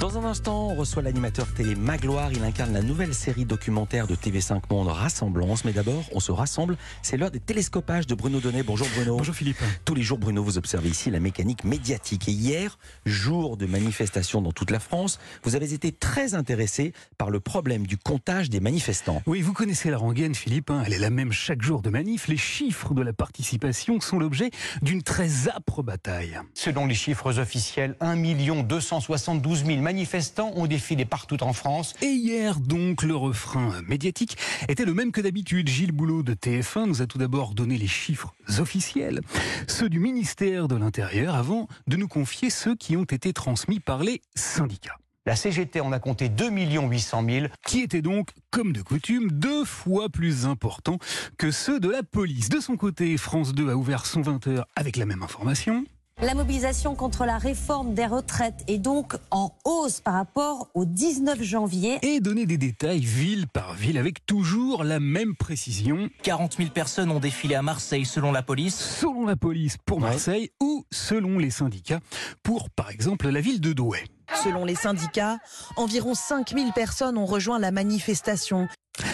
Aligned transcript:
Dans 0.00 0.16
un 0.16 0.24
instant, 0.24 0.68
on 0.68 0.76
reçoit 0.76 1.02
l'animateur 1.02 1.52
télé 1.54 1.74
Magloire. 1.74 2.30
Il 2.32 2.44
incarne 2.44 2.72
la 2.72 2.82
nouvelle 2.82 3.12
série 3.14 3.44
documentaire 3.44 4.06
de 4.06 4.14
TV5 4.14 4.62
Monde 4.70 4.86
Rassemblance. 4.86 5.64
Mais 5.64 5.72
d'abord, 5.72 6.04
on 6.12 6.20
se 6.20 6.30
rassemble. 6.30 6.76
C'est 7.02 7.16
l'heure 7.16 7.32
des 7.32 7.40
télescopages 7.40 8.06
de 8.06 8.14
Bruno 8.14 8.38
Donnet. 8.38 8.62
Bonjour 8.62 8.86
Bruno. 8.94 9.16
Bonjour 9.16 9.34
Philippe. 9.34 9.58
Tous 9.84 9.96
les 9.96 10.02
jours, 10.02 10.18
Bruno, 10.18 10.44
vous 10.44 10.56
observez 10.56 10.88
ici 10.88 11.10
la 11.10 11.18
mécanique 11.18 11.64
médiatique. 11.64 12.28
Et 12.28 12.32
hier, 12.32 12.78
jour 13.06 13.56
de 13.56 13.66
manifestation 13.66 14.40
dans 14.40 14.52
toute 14.52 14.70
la 14.70 14.78
France, 14.78 15.18
vous 15.42 15.56
avez 15.56 15.74
été 15.74 15.90
très 15.90 16.34
intéressé 16.36 16.92
par 17.16 17.30
le 17.30 17.40
problème 17.40 17.84
du 17.84 17.98
comptage 17.98 18.50
des 18.50 18.60
manifestants. 18.60 19.20
Oui, 19.26 19.40
vous 19.42 19.52
connaissez 19.52 19.90
la 19.90 19.98
rengaine, 19.98 20.36
Philippe. 20.36 20.70
hein. 20.70 20.84
Elle 20.86 20.92
est 20.92 20.98
la 20.98 21.10
même 21.10 21.32
chaque 21.32 21.62
jour 21.62 21.82
de 21.82 21.90
manif. 21.90 22.28
Les 22.28 22.36
chiffres 22.36 22.94
de 22.94 23.02
la 23.02 23.12
participation 23.12 24.00
sont 24.00 24.20
l'objet 24.20 24.52
d'une 24.80 25.02
très 25.02 25.48
âpre 25.48 25.82
bataille. 25.82 26.38
Selon 26.54 26.86
les 26.86 26.94
chiffres 26.94 27.40
officiels, 27.40 27.96
1 28.00 28.16
272 28.62 29.64
000 29.64 29.87
manifestants 29.88 30.52
ont 30.54 30.66
défilé 30.66 31.06
partout 31.06 31.42
en 31.42 31.54
France. 31.54 31.94
Et 32.02 32.10
hier, 32.10 32.60
donc, 32.60 33.02
le 33.02 33.16
refrain 33.16 33.72
médiatique 33.86 34.36
était 34.68 34.84
le 34.84 34.92
même 34.92 35.12
que 35.12 35.22
d'habitude. 35.22 35.66
Gilles 35.66 35.92
Boulot 35.92 36.22
de 36.22 36.34
TF1 36.34 36.84
nous 36.84 37.00
a 37.00 37.06
tout 37.06 37.16
d'abord 37.16 37.54
donné 37.54 37.78
les 37.78 37.86
chiffres 37.86 38.34
officiels, 38.58 39.22
ceux 39.66 39.88
du 39.88 39.98
ministère 39.98 40.68
de 40.68 40.76
l'Intérieur, 40.76 41.34
avant 41.34 41.68
de 41.86 41.96
nous 41.96 42.06
confier 42.06 42.50
ceux 42.50 42.76
qui 42.76 42.98
ont 42.98 43.04
été 43.04 43.32
transmis 43.32 43.80
par 43.80 44.02
les 44.02 44.20
syndicats. 44.34 44.98
La 45.24 45.36
CGT 45.36 45.80
en 45.80 45.92
a 45.92 46.00
compté 46.00 46.28
2 46.28 46.50
800 46.50 47.24
000. 47.26 47.46
qui 47.66 47.80
étaient 47.80 48.02
donc, 48.02 48.32
comme 48.50 48.74
de 48.74 48.82
coutume, 48.82 49.30
deux 49.30 49.64
fois 49.64 50.10
plus 50.10 50.44
importants 50.44 50.98
que 51.38 51.50
ceux 51.50 51.80
de 51.80 51.88
la 51.88 52.02
police. 52.02 52.50
De 52.50 52.60
son 52.60 52.76
côté, 52.76 53.16
France 53.16 53.54
2 53.54 53.70
a 53.70 53.74
ouvert 53.74 54.04
son 54.04 54.20
20h 54.20 54.64
avec 54.76 54.98
la 54.98 55.06
même 55.06 55.22
information. 55.22 55.86
La 56.20 56.34
mobilisation 56.34 56.96
contre 56.96 57.24
la 57.24 57.38
réforme 57.38 57.94
des 57.94 58.04
retraites 58.06 58.64
est 58.66 58.78
donc 58.78 59.14
en 59.30 59.52
hausse 59.64 60.00
par 60.00 60.14
rapport 60.14 60.68
au 60.74 60.84
19 60.84 61.40
janvier. 61.42 61.98
et 62.02 62.18
donner 62.18 62.44
des 62.44 62.58
détails 62.58 63.00
ville 63.00 63.46
par 63.46 63.74
ville 63.74 63.96
avec 63.98 64.26
toujours 64.26 64.82
la 64.82 64.98
même 64.98 65.36
précision. 65.36 66.08
40 66.24 66.56
000 66.56 66.70
personnes 66.70 67.12
ont 67.12 67.20
défilé 67.20 67.54
à 67.54 67.62
Marseille 67.62 68.04
selon 68.04 68.32
la 68.32 68.42
police. 68.42 68.74
Selon 68.74 69.26
la 69.26 69.36
police 69.36 69.76
pour 69.86 70.00
Marseille 70.00 70.50
ou 70.60 70.84
selon 70.90 71.38
les 71.38 71.50
syndicats 71.50 72.00
pour, 72.42 72.68
par 72.70 72.90
exemple, 72.90 73.28
la 73.28 73.40
ville 73.40 73.60
de 73.60 73.72
Douai. 73.72 74.02
Selon 74.42 74.64
les 74.64 74.74
syndicats, 74.74 75.38
environ 75.76 76.14
5000 76.14 76.72
personnes 76.72 77.16
ont 77.16 77.26
rejoint 77.26 77.58
la 77.58 77.70
manifestation. 77.70 78.68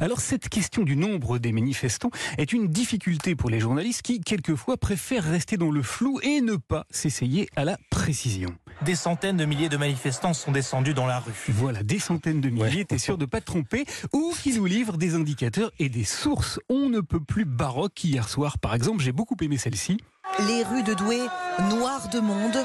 Alors 0.00 0.20
cette 0.20 0.48
question 0.48 0.84
du 0.84 0.94
nombre 0.96 1.38
des 1.38 1.50
manifestants 1.50 2.10
est 2.36 2.52
une 2.52 2.68
difficulté 2.68 3.34
pour 3.34 3.50
les 3.50 3.58
journalistes 3.58 4.02
qui, 4.02 4.20
quelquefois, 4.20 4.76
préfèrent 4.76 5.24
rester 5.24 5.56
dans 5.56 5.70
le 5.70 5.82
flou 5.82 6.20
et 6.22 6.40
ne 6.40 6.54
pas 6.54 6.86
s'essayer 6.90 7.48
à 7.56 7.64
la 7.64 7.78
précision. 7.90 8.50
Des 8.82 8.94
centaines 8.94 9.36
de 9.36 9.44
milliers 9.44 9.68
de 9.68 9.76
manifestants 9.76 10.34
sont 10.34 10.52
descendus 10.52 10.94
dans 10.94 11.06
la 11.06 11.18
rue. 11.18 11.32
Voilà, 11.48 11.82
des 11.82 11.98
centaines 11.98 12.40
de 12.40 12.48
milliers, 12.48 12.84
t'es 12.84 12.98
sûr 12.98 13.18
de 13.18 13.26
pas 13.26 13.40
te 13.40 13.46
tromper, 13.46 13.86
ou 14.12 14.32
qui 14.40 14.52
nous 14.52 14.66
livrent 14.66 14.98
des 14.98 15.14
indicateurs 15.14 15.72
et 15.80 15.88
des 15.88 16.04
sources. 16.04 16.60
On 16.68 16.88
ne 16.88 17.00
peut 17.00 17.20
plus 17.20 17.44
baroque 17.44 18.04
hier 18.04 18.28
soir, 18.28 18.58
par 18.58 18.74
exemple, 18.74 19.02
j'ai 19.02 19.12
beaucoup 19.12 19.36
aimé 19.40 19.58
celle-ci. 19.58 19.96
Les 20.46 20.62
rues 20.62 20.84
de 20.84 20.94
Douai, 20.94 21.20
noires 21.70 22.08
de 22.10 22.20
monde. 22.20 22.56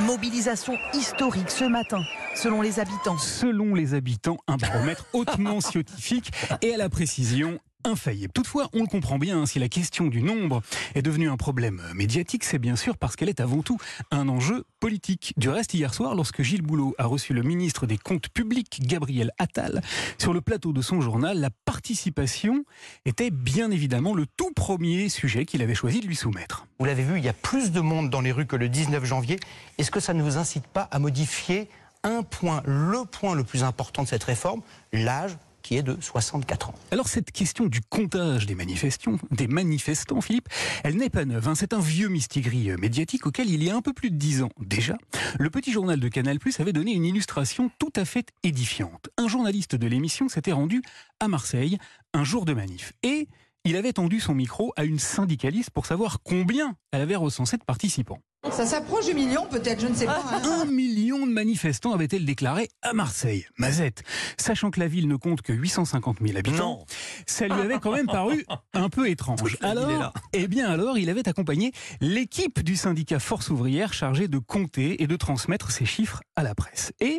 Mobilisation 0.00 0.76
historique 0.92 1.50
ce 1.50 1.64
matin, 1.64 2.02
selon 2.34 2.62
les 2.62 2.80
habitants. 2.80 3.16
selon 3.16 3.76
les 3.76 3.94
habitants, 3.94 4.38
un 4.48 4.56
baromètre 4.56 5.06
hautement 5.12 5.60
scientifique 5.60 6.32
et 6.62 6.74
à 6.74 6.76
la 6.76 6.88
précision 6.88 7.60
infaillible. 7.84 8.32
Toutefois, 8.32 8.68
on 8.72 8.80
le 8.82 8.86
comprend 8.86 9.18
bien, 9.18 9.40
hein, 9.40 9.46
si 9.46 9.58
la 9.58 9.68
question 9.68 10.06
du 10.06 10.22
nombre 10.22 10.62
est 10.94 11.02
devenue 11.02 11.28
un 11.28 11.36
problème 11.36 11.82
médiatique, 11.94 12.44
c'est 12.44 12.58
bien 12.58 12.76
sûr 12.76 12.96
parce 12.96 13.16
qu'elle 13.16 13.28
est 13.28 13.40
avant 13.40 13.62
tout 13.62 13.78
un 14.10 14.28
enjeu 14.28 14.64
politique. 14.80 15.34
Du 15.36 15.48
reste, 15.48 15.74
hier 15.74 15.94
soir, 15.94 16.14
lorsque 16.14 16.42
Gilles 16.42 16.62
Boulot 16.62 16.94
a 16.98 17.06
reçu 17.06 17.32
le 17.34 17.42
ministre 17.42 17.86
des 17.86 17.98
Comptes 17.98 18.28
publics, 18.28 18.80
Gabriel 18.82 19.30
Attal, 19.38 19.82
sur 20.18 20.32
le 20.32 20.40
plateau 20.40 20.72
de 20.72 20.82
son 20.82 21.00
journal, 21.00 21.40
la 21.40 21.50
participation 21.64 22.64
était 23.04 23.30
bien 23.30 23.70
évidemment 23.70 24.14
le 24.14 24.26
tout 24.26 24.52
premier 24.52 25.08
sujet 25.08 25.44
qu'il 25.44 25.62
avait 25.62 25.74
choisi 25.74 26.00
de 26.00 26.06
lui 26.06 26.16
soumettre. 26.16 26.66
Vous 26.78 26.86
l'avez 26.86 27.02
vu, 27.02 27.18
il 27.18 27.24
y 27.24 27.28
a 27.28 27.32
plus 27.34 27.72
de 27.72 27.80
monde 27.80 28.10
dans 28.10 28.20
les 28.20 28.32
rues 28.32 28.46
que 28.46 28.56
le 28.56 28.68
19 28.68 29.04
janvier. 29.04 29.38
Est-ce 29.78 29.90
que 29.90 30.00
ça 30.00 30.14
ne 30.14 30.22
vous 30.22 30.36
incite 30.36 30.66
pas 30.66 30.88
à 30.90 30.98
modifier 30.98 31.68
un 32.02 32.22
point, 32.22 32.62
le 32.66 33.04
point 33.04 33.34
le 33.34 33.44
plus 33.44 33.64
important 33.64 34.02
de 34.02 34.08
cette 34.08 34.24
réforme, 34.24 34.60
l'âge 34.92 35.36
qui 35.64 35.76
est 35.76 35.82
de 35.82 35.96
64 36.00 36.68
ans 36.68 36.74
Alors 36.92 37.08
cette 37.08 37.32
question 37.32 37.66
du 37.66 37.80
comptage 37.80 38.46
des 38.46 38.54
manifestants, 38.54 39.16
des 39.32 39.48
manifestants, 39.48 40.20
Philippe, 40.20 40.48
elle 40.84 40.96
n'est 40.96 41.10
pas 41.10 41.24
neuve. 41.24 41.48
hein. 41.48 41.54
C'est 41.56 41.72
un 41.72 41.80
vieux 41.80 42.08
mistigris 42.08 42.70
euh, 42.70 42.76
médiatique 42.76 43.26
auquel 43.26 43.50
il 43.50 43.64
y 43.64 43.70
a 43.70 43.74
un 43.74 43.82
peu 43.82 43.92
plus 43.92 44.10
de 44.10 44.16
dix 44.16 44.42
ans 44.42 44.50
déjà, 44.60 44.96
le 45.38 45.50
petit 45.50 45.72
journal 45.72 45.98
de 45.98 46.08
Canal+ 46.08 46.38
avait 46.58 46.72
donné 46.72 46.92
une 46.92 47.06
illustration 47.06 47.70
tout 47.78 47.92
à 47.96 48.04
fait 48.04 48.28
édifiante. 48.42 49.08
Un 49.16 49.26
journaliste 49.26 49.74
de 49.74 49.86
l'émission 49.86 50.28
s'était 50.28 50.52
rendu 50.52 50.82
à 51.18 51.28
Marseille 51.28 51.78
un 52.12 52.24
jour 52.24 52.44
de 52.44 52.52
manif 52.52 52.92
et 53.02 53.28
il 53.64 53.76
avait 53.76 53.94
tendu 53.94 54.20
son 54.20 54.34
micro 54.34 54.74
à 54.76 54.84
une 54.84 54.98
syndicaliste 54.98 55.70
pour 55.70 55.86
savoir 55.86 56.18
combien 56.22 56.76
elle 56.92 57.00
avait 57.00 57.16
recensé 57.16 57.56
de 57.56 57.64
participants. 57.64 58.20
Ça 58.52 58.66
s'approche 58.66 59.06
du 59.06 59.14
million 59.14 59.46
peut-être, 59.50 59.80
je 59.80 59.86
ne 59.88 59.94
sais 59.94 60.04
pas. 60.06 60.22
hein. 60.30 60.40
Un 60.62 60.64
million 60.66 61.26
de 61.26 61.32
manifestants 61.32 61.92
avait-elle 61.92 62.24
déclaré 62.24 62.68
à 62.82 62.92
Marseille. 62.92 63.46
Mazette, 63.58 64.04
sachant 64.38 64.70
que 64.70 64.78
la 64.78 64.86
ville 64.86 65.08
ne 65.08 65.16
compte 65.16 65.42
que 65.42 65.52
850 65.52 66.18
000 66.24 66.38
habitants, 66.38 66.56
Non. 66.78 66.84
ça 67.26 67.46
lui 67.48 67.54
avait 67.60 67.78
quand 67.80 67.90
même 67.92 68.06
paru 68.06 68.44
un 68.74 68.88
peu 68.90 69.08
étrange. 69.08 69.56
Alors, 69.62 70.12
eh 70.34 70.46
bien 70.46 70.68
alors, 70.70 70.98
il 70.98 71.10
avait 71.10 71.28
accompagné 71.28 71.72
l'équipe 72.00 72.62
du 72.62 72.76
syndicat 72.76 73.18
Force 73.18 73.50
ouvrière 73.50 73.92
chargée 73.92 74.28
de 74.28 74.38
compter 74.38 75.02
et 75.02 75.06
de 75.08 75.16
transmettre 75.16 75.70
ces 75.72 75.84
chiffres 75.86 76.22
à 76.36 76.42
la 76.44 76.54
presse. 76.54 76.92
Et, 77.00 77.18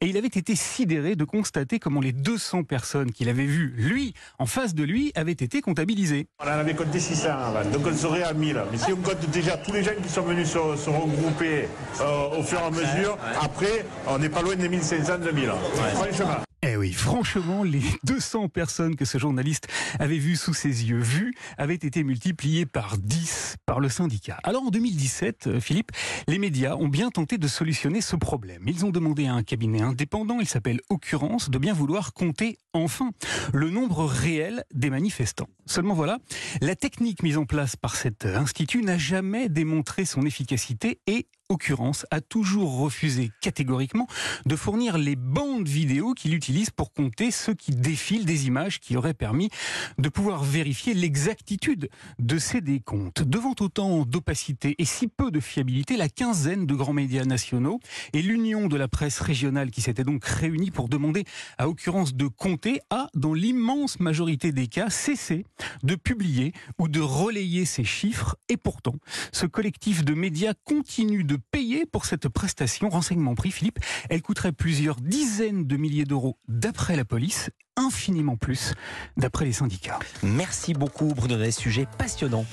et 0.00 0.06
il 0.06 0.16
avait 0.16 0.26
été 0.28 0.54
sidéré 0.54 1.16
de 1.16 1.24
constater 1.24 1.78
comment 1.80 2.00
les 2.00 2.12
200 2.12 2.62
personnes 2.64 3.10
qu'il 3.12 3.28
avait 3.28 3.46
vues, 3.46 3.74
lui, 3.76 4.14
en 4.38 4.46
face 4.46 4.74
de 4.74 4.84
lui, 4.84 5.10
avaient 5.16 5.32
été 5.32 5.62
comptabilisées. 5.62 6.28
On 6.40 6.44
en 6.44 6.48
avait 6.48 6.74
compté 6.74 7.00
600 7.00 7.28
avant, 7.30 7.68
donc 7.70 7.86
on 7.86 7.96
serait 7.96 8.22
à 8.22 8.32
1000. 8.34 8.62
Mais 8.70 8.78
si 8.78 8.92
on 8.92 8.96
compte 8.96 9.28
déjà 9.30 9.56
tous 9.56 9.72
les 9.72 9.82
gens 9.82 9.90
qui 10.00 10.08
sont 10.08 10.22
venus 10.22 10.48
se, 10.74 10.84
se 10.84 10.90
regrouper 10.90 11.68
euh, 12.00 12.38
au 12.38 12.42
fur 12.42 12.58
et 12.60 12.64
à 12.64 12.70
mesure, 12.70 13.18
après, 13.40 13.84
on 14.08 14.18
n'est 14.18 14.28
pas 14.28 14.42
loin 14.42 14.56
des 14.56 14.68
1500, 14.68 15.18
2000. 15.22 15.52
Franchement. 15.94 16.45
Eh 16.76 16.78
oui, 16.78 16.92
franchement, 16.92 17.62
les 17.62 17.80
200 18.04 18.50
personnes 18.50 18.96
que 18.96 19.06
ce 19.06 19.16
journaliste 19.16 19.66
avait 19.98 20.18
vues 20.18 20.36
sous 20.36 20.52
ses 20.52 20.84
yeux, 20.84 20.98
vues, 20.98 21.32
avaient 21.56 21.72
été 21.72 22.04
multipliées 22.04 22.66
par 22.66 22.98
10 22.98 23.56
par 23.64 23.80
le 23.80 23.88
syndicat. 23.88 24.38
Alors 24.42 24.64
en 24.64 24.68
2017, 24.68 25.46
euh, 25.46 25.58
Philippe, 25.58 25.92
les 26.28 26.38
médias 26.38 26.76
ont 26.76 26.88
bien 26.88 27.08
tenté 27.08 27.38
de 27.38 27.48
solutionner 27.48 28.02
ce 28.02 28.14
problème. 28.14 28.64
Ils 28.66 28.84
ont 28.84 28.90
demandé 28.90 29.24
à 29.24 29.32
un 29.32 29.42
cabinet 29.42 29.80
indépendant, 29.80 30.38
il 30.38 30.46
s'appelle 30.46 30.82
Occurrence, 30.90 31.48
de 31.48 31.56
bien 31.56 31.72
vouloir 31.72 32.12
compter 32.12 32.58
enfin 32.74 33.12
le 33.54 33.70
nombre 33.70 34.04
réel 34.04 34.62
des 34.74 34.90
manifestants. 34.90 35.48
Seulement 35.64 35.94
voilà, 35.94 36.18
la 36.60 36.76
technique 36.76 37.22
mise 37.22 37.38
en 37.38 37.46
place 37.46 37.76
par 37.76 37.96
cet 37.96 38.26
institut 38.26 38.82
n'a 38.82 38.98
jamais 38.98 39.48
démontré 39.48 40.04
son 40.04 40.26
efficacité 40.26 41.00
et 41.06 41.26
Occurrence 41.48 42.06
a 42.10 42.20
toujours 42.20 42.78
refusé 42.78 43.30
catégoriquement 43.40 44.08
de 44.46 44.56
fournir 44.56 44.98
les 44.98 45.14
bandes 45.14 45.68
vidéo 45.68 46.12
qu'il 46.12 46.34
utilise 46.34 46.70
pour 46.70 46.92
compter 46.92 47.30
ceux 47.30 47.54
qui 47.54 47.70
défilent 47.70 48.24
des 48.24 48.48
images 48.48 48.80
qui 48.80 48.96
auraient 48.96 49.14
permis 49.14 49.50
de 49.98 50.08
pouvoir 50.08 50.42
vérifier 50.42 50.92
l'exactitude 50.92 51.88
de 52.18 52.38
ces 52.38 52.60
décomptes. 52.60 53.22
Devant 53.22 53.54
autant 53.60 54.04
d'opacité 54.04 54.74
et 54.78 54.84
si 54.84 55.06
peu 55.06 55.30
de 55.30 55.38
fiabilité, 55.38 55.96
la 55.96 56.08
quinzaine 56.08 56.66
de 56.66 56.74
grands 56.74 56.92
médias 56.92 57.24
nationaux 57.24 57.78
et 58.12 58.22
l'union 58.22 58.66
de 58.66 58.76
la 58.76 58.88
presse 58.88 59.20
régionale 59.20 59.70
qui 59.70 59.82
s'était 59.82 60.04
donc 60.04 60.24
réunie 60.24 60.72
pour 60.72 60.88
demander 60.88 61.24
à 61.58 61.68
Occurrence 61.68 62.14
de 62.14 62.26
compter 62.26 62.80
a, 62.90 63.08
dans 63.14 63.34
l'immense 63.34 64.00
majorité 64.00 64.50
des 64.50 64.66
cas, 64.66 64.90
cessé 64.90 65.46
de 65.84 65.94
publier 65.94 66.52
ou 66.78 66.88
de 66.88 67.00
relayer 67.00 67.66
ces 67.66 67.84
chiffres. 67.84 68.36
Et 68.48 68.56
pourtant, 68.56 68.96
ce 69.32 69.46
collectif 69.46 70.04
de 70.04 70.14
médias 70.14 70.54
continue 70.64 71.22
de 71.22 71.35
payer 71.36 71.86
pour 71.86 72.04
cette 72.04 72.28
prestation. 72.28 72.88
Renseignement 72.88 73.34
pris, 73.34 73.50
Philippe, 73.50 73.78
elle 74.10 74.22
coûterait 74.22 74.52
plusieurs 74.52 74.96
dizaines 74.96 75.66
de 75.66 75.76
milliers 75.76 76.04
d'euros 76.04 76.38
d'après 76.48 76.96
la 76.96 77.04
police, 77.04 77.50
infiniment 77.76 78.36
plus 78.36 78.74
d'après 79.16 79.44
les 79.44 79.52
syndicats. 79.52 79.98
Merci 80.22 80.72
beaucoup 80.72 81.08
Bruno 81.14 81.36
Donnet. 81.36 81.50
Sujet 81.50 81.86
passionnant. 81.98 82.44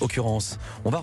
Occurrence, 0.00 0.58
on 0.84 0.90
va 0.90 1.00